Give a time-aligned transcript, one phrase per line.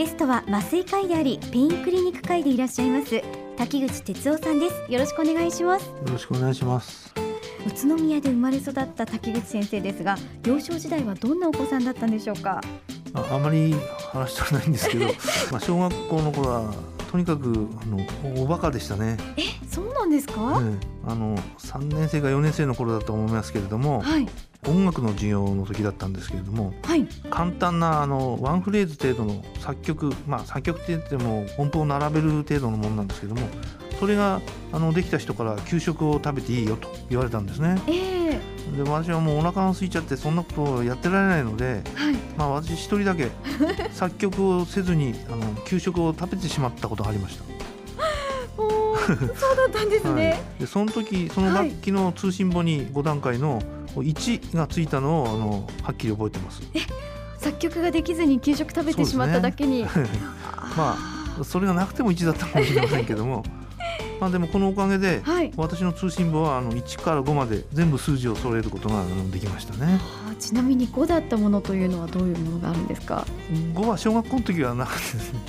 [0.00, 3.20] ゲストは麻酔科医でありペインクリニック科医でいらっしゃいます
[3.58, 4.90] 滝口哲夫さんです。
[4.90, 5.88] よろしくお願いします。
[5.88, 7.12] よろしくお願いします。
[7.66, 10.16] 宇都宮で生まれ育った滝口先生ですが
[10.46, 12.62] 幼少時代はどんなお子さんだったんでしょうか？
[13.12, 13.74] ああまり
[14.10, 15.04] 話したくないんですけど
[15.52, 16.74] まあ小学校の頃は
[17.12, 19.18] とにかくあのおバカでしたね。
[19.36, 24.26] えそうなんですか、ええ、あの3年生か4年生の頃だと思いますけれども、はい、
[24.66, 33.40] 音楽の授業の時だったんですけれども、はい、簡単なあのワンフレーズ程度の作曲まあ作曲って言っても音符を並べる程度のものなんですけども
[33.98, 34.40] それが
[34.72, 37.76] あのできた人から給食を食べていいよと言われたんですね。
[37.86, 43.30] えー、で私はもうお腹が空いちゃってそんなことをやってられないので、はい、まあ私一人だけ
[43.92, 47.59] 作曲をせずにあの給食を食べてしまったことがありました。
[49.16, 50.30] そうだったんですね。
[50.30, 53.62] はい、でその時その楽器の通信簿に5段階の
[53.94, 56.62] 1がついたのをあのはっきり覚えてます。
[56.74, 56.80] え
[57.38, 59.82] 作曲ができずに給食食べてしまっただけに。
[59.82, 59.88] ね、
[60.76, 60.96] ま
[61.40, 63.44] あそれがなくても1だったかもしれませんけども。
[64.20, 69.02] まあでもこのおかげで、はい、私の通信簿はあの1から5まで全部数字を揃えることが
[69.32, 69.98] できましたね。
[70.38, 73.26] ちなみに5だったものというのはどういうものがあるんですか
[73.74, 75.40] ?5 は小学校の時はなかったですね。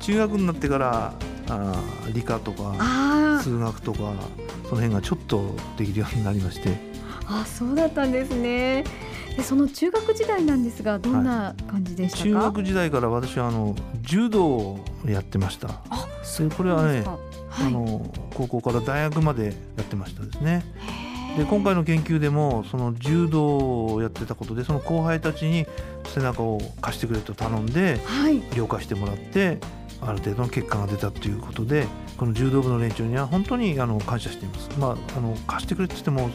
[0.00, 1.12] 中学になってから
[1.50, 1.74] あ
[2.12, 6.90] 理科とか数学とかその辺がちょっとできるようになりまして。
[7.26, 8.84] あそうだったんですね。
[9.36, 15.80] でその中学時代なんですがどんな感じでしたか、はい、中学時代から私はあの柔道をやってました。
[15.90, 17.02] あそこれはね、
[17.48, 19.50] はい、あの高校から大学までや
[19.82, 20.64] ってましたですね。
[21.36, 25.64] で今回の研究でもその柔道をやってたことでその後輩たちに
[26.04, 29.58] 背中を貸してくれと頼んで、はい、了解してもらって
[30.02, 34.70] ある程度の結果が出たということでこの柔道部の連中には本当にあの感謝しています。
[34.78, 36.30] まあ、あの貸してくれって言っても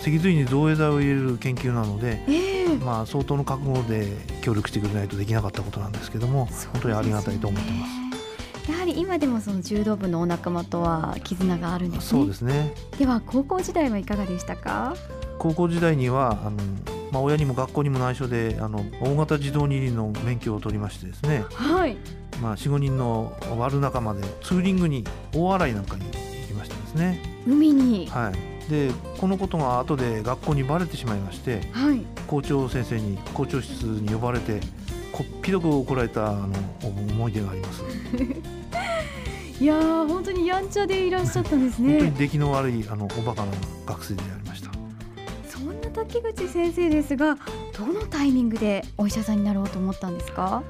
[0.00, 8.70] 脊髄に造影剤を入れる研究なので、えー、まあ、相当の覚悟で協力してくれないとできなかったことなんですけども、ね、本当にありがたいと思ってます。
[8.70, 12.20] やはり今でもその柔道部のお仲間とは絆があるんですね。
[12.20, 12.74] そうですね。
[12.98, 14.94] では高校時代はいかがでしたか？
[15.38, 16.56] 高校時代にはあの
[17.10, 21.44] まあ親にも学校にも内緒であの大型自動二輪の免許を取りましてですね。
[21.52, 21.96] はい。
[22.40, 26.10] まあ、45人の悪仲間でツーリングに大洗なんかに行
[26.48, 27.20] きましたですね。
[27.46, 28.32] 海に、は
[28.66, 34.60] い、でこのことが後で学校にバレてしまいまして、はい、校長先生に校長室に呼ばれて
[35.12, 36.48] こっぴどく怒られたあの
[36.82, 37.82] 思い出があります。
[39.62, 41.90] いや本当にやんちゃでいらっしゃったんですね。
[41.90, 43.52] 本当に出来の悪いあのおバカな
[43.84, 44.70] 学生でありました。
[45.46, 47.36] そんな滝口先生ですが
[47.76, 50.62] どのタイミングでお医者さんになろうと思ったんですか？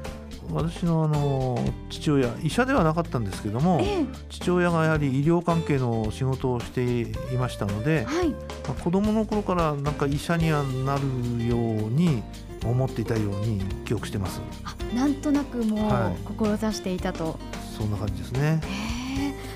[0.52, 1.58] 私のあの
[1.90, 7.02] 父親医者ではなかったんですけども、ええ、父親がやはり医療関係の仕事をして
[7.32, 8.36] いましたので、はい、ま
[8.70, 12.22] あ、子供の頃からなんか医者にはなるように
[12.64, 14.40] 思っていたように記憶してます。
[14.64, 17.34] あなんとなくもう志していたと、はい、
[17.76, 18.60] そんな感じですね。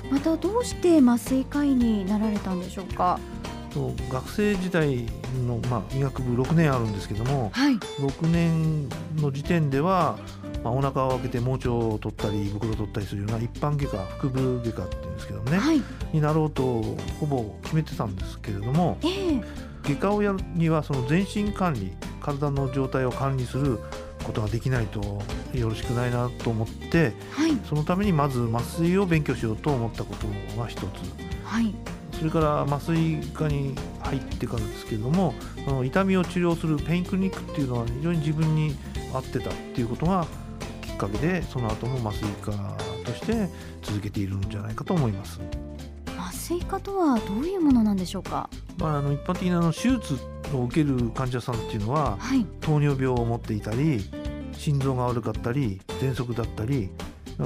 [0.09, 3.19] またどうして麻酔科医になられたんでしょうか？
[3.75, 5.05] と学生時代
[5.45, 8.87] の、まあ、医学部6年あるんですけども、はい、6年
[9.17, 10.17] の時点では
[10.65, 15.81] まあ、お腹を開けて盲腸を取ったり袋を取ったりするような一般外科腹部外科っていうんですけどね、はい、
[16.11, 16.81] になろうと
[17.19, 19.43] ほぼ決めてたんですけれども、えー、
[19.83, 23.77] 外科をやるにはその全身管理体の状態を管理する
[24.23, 25.21] ことができないと
[25.53, 30.27] よろしくないなと思って、はい、そのためにまず麻酔を勉強しようと思ったこと
[30.59, 30.83] が一つ。
[31.43, 31.75] はい。
[32.17, 35.35] それから麻酔科に入ってからですけれども
[35.83, 38.73] 痛みを治療するペインクリニックっていうのは非常に自分に
[39.13, 40.25] 合ってたっていうことが
[40.95, 42.51] っかけでその後も麻酔科
[43.05, 43.49] として
[43.83, 45.39] 続けているんじゃないかと思います
[46.17, 50.17] 麻酔科とはどういうものなんでしょうか、まあ、あの一般的なの手術
[50.53, 53.99] を受ける患者さんっていうのは、はい、糖尿病を持っていたり
[54.53, 56.89] 心臓が悪かったり喘息だったり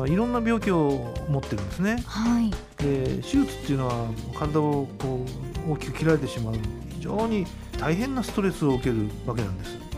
[0.05, 2.03] いろんな病気を持ってるんですね。
[2.05, 4.05] はい、で手術っていうのは
[4.37, 5.25] 体をこ
[5.67, 6.55] う大きく切られてしまう
[6.89, 7.47] 非常に
[7.79, 9.88] 大変なストレスを受けるわけなんです。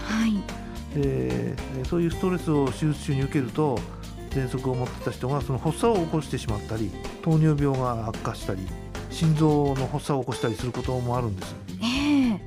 [0.96, 3.80] はいでそういうストレスを手術中に受けると
[4.32, 8.62] 喘息を持ってた人がその発作を起こしてしまったり糖尿病が悪化したり
[9.10, 12.40] 心臓の発作を起こしたりすることもあるんです、えー、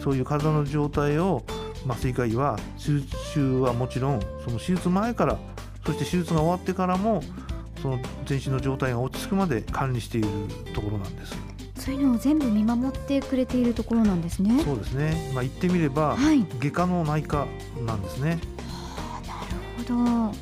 [0.00, 1.42] そういう体の状態を
[1.86, 5.38] 麻酔科医は手術中はもちろんその手術前から
[5.84, 7.22] そして手術が終わってからも
[7.80, 10.28] その全身の状態が落ち着くまで管理している
[10.74, 11.49] ところなんです。
[11.90, 14.62] そういうのを全部見守ってくれているところなんですね。
[14.62, 15.32] そうですね。
[15.34, 17.48] まあ言ってみれば、はい、外科の内科
[17.84, 18.38] なんですね。
[18.68, 19.32] はあ、な
[19.96, 20.36] るほど。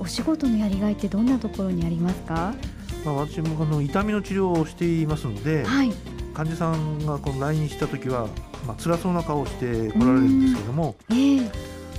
[0.00, 2.54] お仕事のやりがいってどんなところにありますか？
[3.06, 5.92] まあ私もあの痛みの治療をしていますので、はい、
[6.34, 8.28] 患者さんがこの来院した時は
[8.66, 11.50] まあ辛そうな顔をして来られるんですけども、うんえー、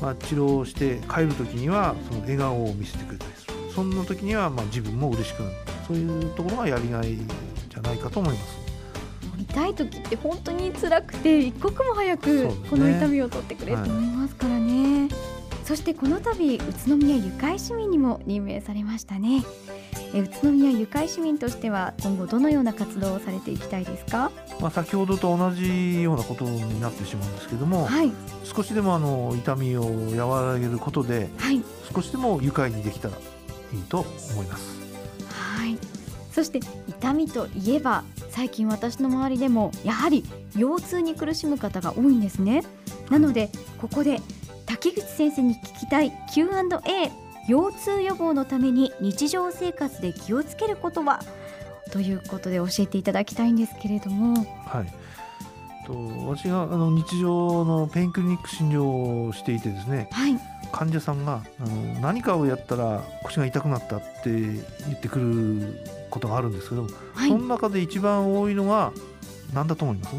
[0.04, 5.56] まあ、治療して帰る時にはその笑顔を見せてくれたりするそんな時にはまあ自分も嬉しくなる
[5.88, 8.63] そういうところがやりがいじゃないかと思います
[9.54, 15.10] 痛い時って本当に辛くて一刻も早くこの痛みを取ってくれと思いますからね、はい、
[15.64, 19.44] そしてこの度宇都宮ゆかい市民にも任命されましたね。
[20.16, 28.12] え宇都宮ゆかい市民としては今後どのような活動をされていきたいですか、まあ、先ほどと同じようなことになってしまうんですけども、はい、
[28.44, 29.86] 少しでもあの痛みを
[30.16, 31.62] 和らげることで、はい、
[31.94, 33.16] 少しでも愉快にできたら
[33.74, 34.80] いいと思います。
[35.30, 35.78] はい。
[36.32, 38.04] そして痛みといえば
[38.34, 40.26] 最近私の周りでもやはり
[40.58, 42.64] 腰痛に苦しむ方が多いんですね。
[43.12, 44.20] なのでここで
[44.66, 47.12] 滝口先生に聞きたい Q&A
[47.48, 51.20] 腰痛予防のために日常生活で気をつけることは？
[51.92, 54.44] ということで教えていただきたいんですけれども。
[54.66, 55.86] はい。
[55.86, 55.94] と
[56.28, 60.40] 私があの日常のペインクリニック診療をしていてですね、はい、
[60.74, 64.60] 患者さんがあの何かをやったら腰が痛くなったって言
[64.96, 68.92] ってくることがあるんですけど、はい、その中で一番多いのが
[69.54, 70.16] 何だと思います？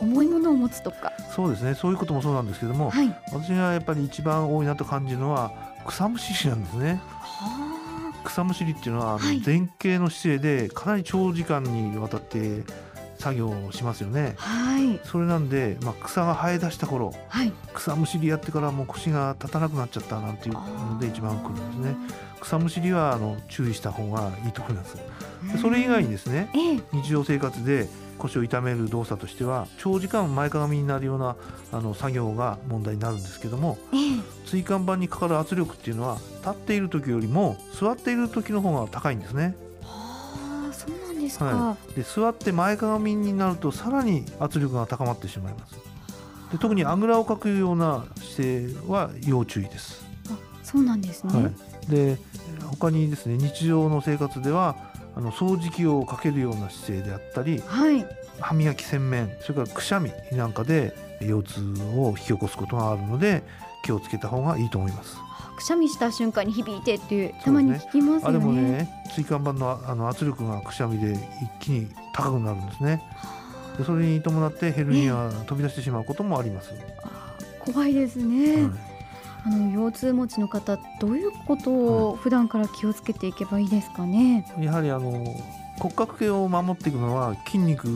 [0.00, 1.12] 重いものを持つとか。
[1.34, 1.74] そうですね。
[1.74, 5.52] そういうこともそうなんですけども、はい、私がやっぱり一番多いなと感じるのは
[5.86, 7.00] 草むしりなんですね。
[8.24, 12.62] 草むしりっていうのは、前傾の姿勢でかなり長時間にわたって
[13.22, 14.34] 作業をしますよね。
[14.36, 21.96] はい、それなんで、まあ、草が生え出した頃、はい、草むしりやってからもう腰が立たなくなっちゃったなんていうので一番くるんですね。
[22.40, 24.96] 草むしりはあの注意した方がいいと思います。
[25.60, 26.48] それ以外にですね、
[26.92, 27.88] 日常生活で
[28.18, 31.36] 腰を痛める動作としては長時間前かがみになるような
[31.70, 39.54] あの作業が問題になるんですけども、えー、椎間板にかかる圧力っていうのは立っている時よりも座っている時の方が高いんですね。
[41.32, 45.74] ですか、はい、で座って前かがみになるとさらに圧力が高まってしまいます。
[46.52, 50.04] で特にあぐらをかくような姿勢は要注意です。
[50.30, 52.18] あそうなんですね、はい、で
[52.66, 54.76] 他にですね日常の生活では
[55.16, 58.06] あの掃除機をかけるような姿勢であったり、はい、
[58.40, 61.60] 歯磨き洗面それからくしゃみなんかで腰痛
[61.96, 63.42] を引き起こすことがあるので
[63.84, 65.16] 気をつけた方がいいと思います。
[65.62, 68.38] くしゃみした瞬間に響いてっていうたまに聞きますよね。
[68.38, 71.18] あでもね椎間板のあの圧力がくしゃみで一
[71.60, 73.00] 気に高くなるんですね。
[73.78, 76.72] でそれに伴ってヘルニア飛び出してしまうこともあります。
[77.60, 78.64] 怖いですね。
[78.64, 78.92] はい
[79.44, 85.24] あの腰痛持ちの方どういうことを普段から気をつけていけばいいですかね、はい、やはりあの
[85.82, 87.88] 骨格系を守っていくのは筋肉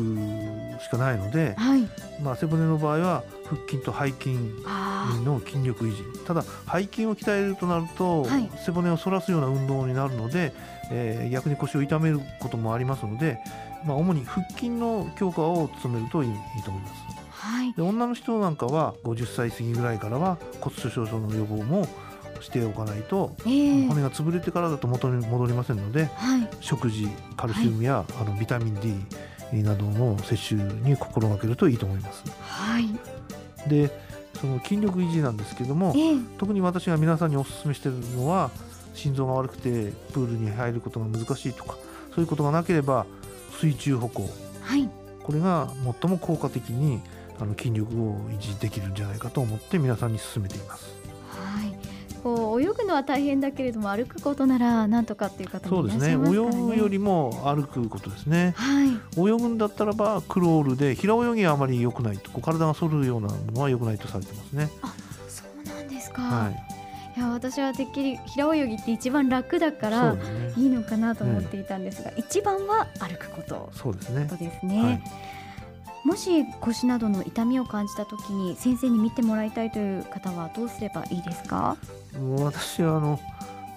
[0.83, 1.89] しかないので、はい、
[2.21, 4.35] まあ、背骨の場合は腹筋と背筋
[5.25, 6.25] の筋力維持。
[6.25, 10.53] ただ背筋を鍛えるとなると、はい、背骨を反らすような運動になるので、
[10.91, 13.39] えー、逆に腰を痛めることもありますので、
[13.87, 16.93] まあ、主に腹筋の強化を努めるといいいいと思います。
[17.39, 21.87] はい、で女の人なんかは50歳過ぎぐらいからは骨粗しょう症の予防も
[22.43, 28.75] しておかないと、えー、骨が潰れてからだと元に戻りませんので、はい、食事カルシウムや、はい、あのビタミン
[29.53, 32.25] D などの摂取に心がけるといいと思います。
[32.41, 32.89] はい、
[33.69, 33.91] で
[34.41, 38.51] その筋力維持なんですけども、えー、特に私が皆さんにお勧めしているのは
[38.95, 41.77] 心臓が悪くてプールに入ることが難しいとか
[42.15, 43.07] そういうことがなければ
[43.61, 44.29] 水中歩行、
[44.63, 44.89] はい、
[45.23, 47.01] これが最も効果的に
[47.39, 50.87] あの筋力を維持できるんじゃないかと思って皆さんに勧めています。
[51.29, 51.76] はい
[52.23, 56.37] こう泳ぐのは大変だけれども歩くことならなんとかっていう方もいらっしゃいますね。
[56.37, 56.65] そうですね。
[56.65, 58.55] 泳ぐよりも歩くことですね。
[58.57, 58.89] はい。
[59.17, 64.71] 泳ぐんだったらばクロールで平泳ぎはあまり良くないと、こう体が反るようなものは良くないとされてますね。
[64.83, 64.95] あ、
[65.29, 66.23] そうなんですか。
[66.23, 66.53] はい。
[67.17, 70.17] いや私はてっきり平泳ぎって一番楽だから
[70.57, 74.27] いいのかなと思っていたんですが、ね、一番は歩くことそうですね。
[74.29, 74.83] ことですね。
[74.83, 75.03] はい
[76.07, 81.77] もし腰などの痛みを感じたときに先生に見てもらいたいという方はどうすればいいですか？
[82.39, 83.19] 私はあの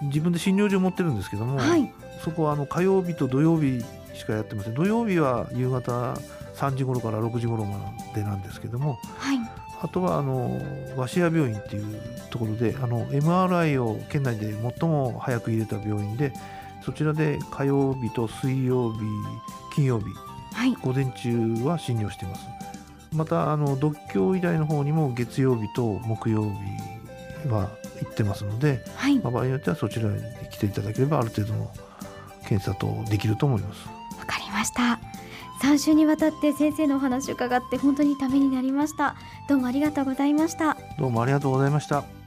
[0.03, 1.91] 自分で診療所持ってるんですけども、はい、
[2.23, 3.83] そこはあの火曜日と土曜日
[4.13, 4.75] しかやってません。
[4.75, 6.13] 土曜日は夕方
[6.55, 7.77] 3時頃から6時頃ま
[8.13, 9.39] でなんですけども、はい、
[9.81, 10.61] あとはあの
[10.97, 16.31] 鷲屋病院っていうところであの MRI を県内で最も早く入れた病院で
[16.85, 18.99] そちらで火曜日と水曜日
[19.73, 20.05] 金曜日
[20.53, 22.47] はい、午前中は診療しています。
[23.13, 27.69] またあの独協医大の方にも月曜日と木曜日は
[28.01, 31.71] 行ってますので、はい、まあ、場合によってはそちらに来ていただければある程度の
[32.47, 33.87] 検査とできると思います。
[34.19, 34.99] わかりました。
[35.61, 39.15] 3週にわたって先生のお話を伺って本当にためになりました。
[39.47, 40.77] どうもありがとうございました。
[40.97, 42.18] どうもありがとうございました